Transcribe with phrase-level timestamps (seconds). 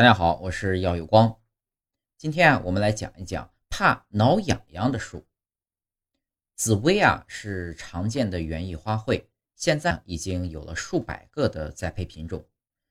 [0.00, 1.38] 大家好，我是耀有光。
[2.16, 5.26] 今天啊，我们来讲一讲怕挠痒痒的树。
[6.56, 9.26] 紫薇啊，是常见的园艺花卉，
[9.56, 12.48] 现在已经有了数百个的栽培品种。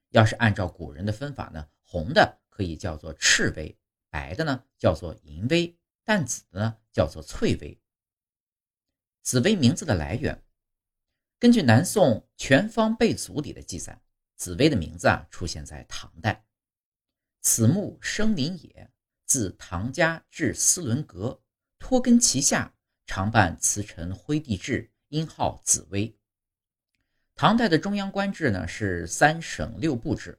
[0.09, 3.75] 要是按照古人的分法呢，红的可以叫做赤薇，
[4.11, 7.81] 白的呢叫做银薇，淡紫的呢叫做翠薇。
[9.23, 10.43] 紫薇名字的来源，
[11.39, 13.99] 根据南宋《全方备祖》里的记载，
[14.35, 16.45] 紫薇的名字啊出现在唐代。
[17.41, 18.89] 此木生林也，
[19.25, 21.41] 自唐家至斯伦阁，
[21.77, 22.73] 托根其下，
[23.05, 26.15] 常伴瓷尘灰地质，因号紫薇。
[27.35, 30.37] 唐代的中央官制呢是三省六部制，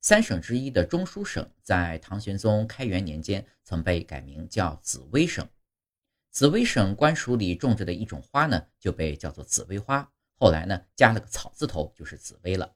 [0.00, 5.48] 三省之一的中书省在唐玄宗开元年间曾被改名叫紫薇省。
[6.32, 12.74] 紫薇省官署里种植的一种花呢就被叫做紫薇花，后来呢加了个草字头，就是紫薇了。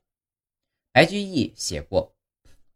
[0.93, 2.16] 白居易写过。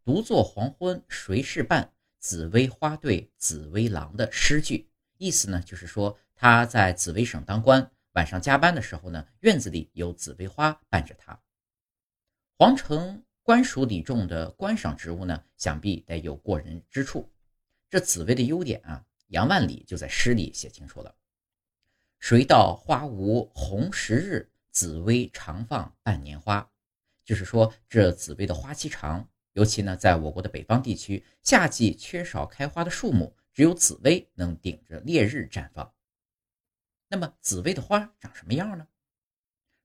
[0.03, 1.93] 独坐黄昏谁是伴？
[2.17, 11.39] 紫薇花对紫薇郎的诗句，意思呢就是说他在紫薇省当官，晚上加班的时候呢，院子里有紫薇花伴着他。
[12.57, 17.31] 皇城官署里种的观赏植物呢，想必得有过人之处。
[17.87, 21.15] 这紫薇的优点啊，杨万里就在诗里写清楚了
[22.19, 26.67] ：“谁道花无红十日，紫薇长放半年花。”
[27.23, 29.27] 就是说这紫薇的花期长。
[29.53, 35.93] 尤其呢，在我国的北方地区，夏季缺少开花的树木，只有紫薇能顶着烈日绽放。
[37.09, 38.87] 那么，紫薇的花长什么样呢？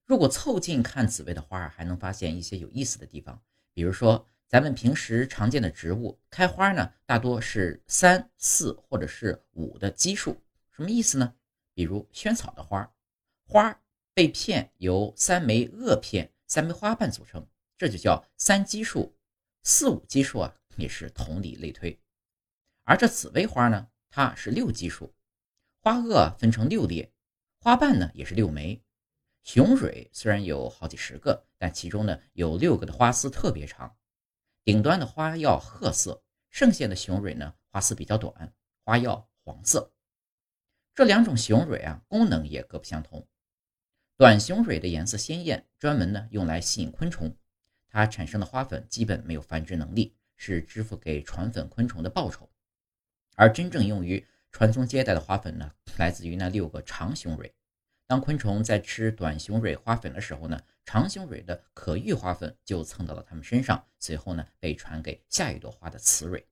[0.05, 3.41] 如果凑近看紫薇的花，还能发现一些有意思的地方。
[3.73, 11.35] 比如说，咱们平时常见的植物开花呢，大多是三四或者是五的基数，什么意思呢？
[11.73, 12.89] 比如萱草的花，
[13.43, 13.77] 花
[14.13, 17.45] 被片由三枚萼片、三枚花瓣组成，
[17.77, 19.13] 这就叫三基数。
[19.69, 21.99] 四五基数啊，也是同理类推。
[22.85, 25.13] 而这紫薇花呢，它是六基数，
[25.81, 27.11] 花萼分成六列，
[27.59, 28.81] 花瓣呢也是六枚。
[29.43, 33.93] 雄蕊虽然有好几十个，但其中呢有六个的花丝特别长，
[34.63, 38.53] 顶端的花药褐色，剩下的雄蕊呢花丝比较短，
[38.85, 39.93] 花药黄色。
[40.95, 43.27] 这两种雄蕊啊，功能也各不相同。
[44.15, 47.37] 短雄蕊的颜色鲜艳，专门呢用来吸引昆虫。
[47.97, 52.47] 它产生的花粉基本没有繁殖能力，是支付给传粉昆虫的报酬。
[53.35, 57.51] 而真正用于传宗接代的花粉呢，来自于那六个长雄蕊。
[58.05, 66.47] 当昆虫在吃短雄蕊花粉的时候呢，长雄蕊的可遇花粉就蹭到了它们身上，随后呢被传给下一朵花的雌蕊。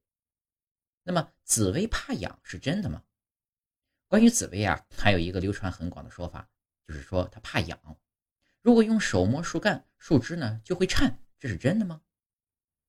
[1.04, 3.04] 那么紫薇怕痒是真的吗？
[4.08, 6.50] 关于紫薇啊，还有一个流传很广的说法，
[6.88, 7.80] 就是说它怕痒。
[8.64, 11.20] 如果用手摸树干，树枝呢就会颤。
[11.40, 12.02] 这是真的吗？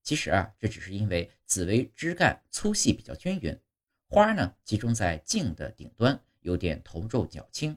[0.02, 3.58] 其实啊，这只是因为紫薇枝干粗细比较均匀，
[4.08, 7.76] 花呢集中在茎的顶端，有点头皱脚轻，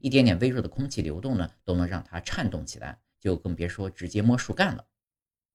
[0.00, 4.86] 一点点微弱的空气流动呢，都能让它颤动起来，就更别说直接摸树干了。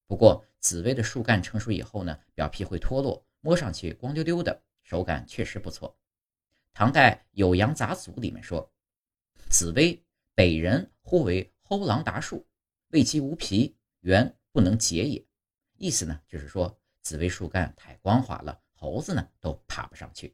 [0.05, 5.97] 不过，紫薇的树干成熟以后呢，表皮会脱落，摸上去光溜溜的，手感确实不错。
[6.73, 8.71] 唐代《酉阳杂俎》里面说
[9.49, 10.03] ：“紫薇，
[10.35, 12.45] 北人呼为齁狼达树，
[12.89, 15.25] 谓其无皮，原。”不能解也，
[15.77, 20.33] 意思呢就是说紫薇树干太光滑了，猴子呢都爬不上去。